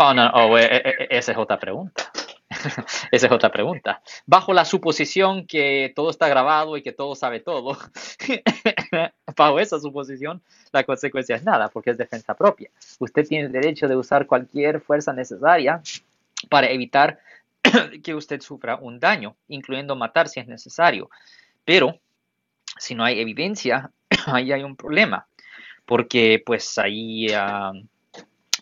[0.00, 2.12] Oh, no, oh, eh, eh, eh, esa es otra pregunta.
[3.10, 4.00] esa es otra pregunta.
[4.26, 7.76] Bajo la suposición que todo está grabado y que todo sabe todo,
[9.36, 12.70] bajo esa suposición, la consecuencia es nada, porque es defensa propia.
[13.00, 15.82] Usted tiene el derecho de usar cualquier fuerza necesaria
[16.48, 17.18] para evitar
[18.02, 21.10] que usted sufra un daño, incluyendo matar si es necesario.
[21.64, 22.00] Pero
[22.78, 23.90] si no hay evidencia,
[24.26, 25.26] ahí hay un problema,
[25.84, 27.72] porque pues ahí ah,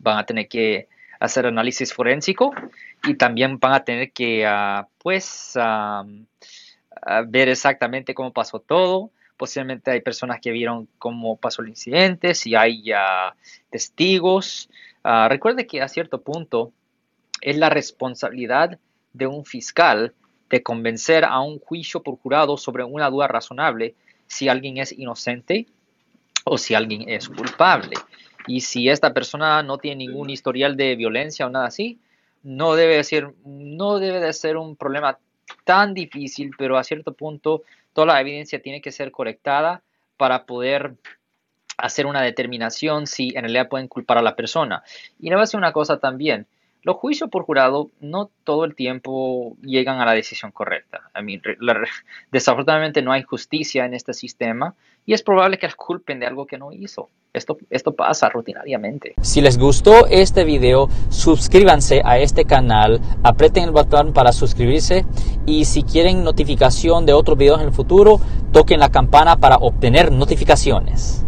[0.01, 2.53] van a tener que hacer análisis forénsico
[3.05, 5.55] y también van a tener que ah, pues
[7.29, 9.11] ver exactamente cómo pasó todo.
[9.37, 13.35] Posiblemente hay personas que vieron cómo pasó el incidente, si hay ah,
[13.71, 14.71] testigos.
[15.29, 16.73] Recuerde que a cierto punto
[17.41, 18.79] es la responsabilidad
[19.13, 20.15] de un fiscal
[20.51, 23.95] de convencer a un juicio por jurado sobre una duda razonable
[24.27, 25.67] si alguien es inocente
[26.45, 27.97] o si alguien es culpable.
[28.47, 31.99] Y si esta persona no tiene ningún historial de violencia o nada así,
[32.43, 35.19] no debe ser, no debe de ser un problema
[35.65, 39.83] tan difícil, pero a cierto punto toda la evidencia tiene que ser colectada
[40.17, 40.95] para poder
[41.77, 44.83] hacer una determinación si en realidad pueden culpar a la persona.
[45.19, 46.47] Y le voy a decir una cosa también.
[46.87, 51.11] Los juicios por jurado no todo el tiempo llegan a la decisión correcta.
[51.19, 51.43] I mean,
[52.31, 56.47] desafortunadamente no hay justicia en este sistema y es probable que la culpen de algo
[56.47, 57.11] que no hizo.
[57.33, 59.17] Esto, esto pasa rutinariamente.
[59.21, 65.05] Si les gustó este video, suscríbanse a este canal, aprieten el botón para suscribirse
[65.45, 68.21] y si quieren notificación de otros videos en el futuro,
[68.53, 71.26] toquen la campana para obtener notificaciones.